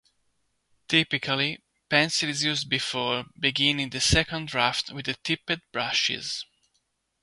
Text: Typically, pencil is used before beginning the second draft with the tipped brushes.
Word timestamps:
Typically, 0.87 1.61
pencil 1.87 2.27
is 2.27 2.43
used 2.43 2.67
before 2.67 3.25
beginning 3.39 3.91
the 3.91 4.01
second 4.01 4.47
draft 4.47 4.89
with 4.89 5.05
the 5.05 5.13
tipped 5.13 5.61
brushes. 5.71 6.43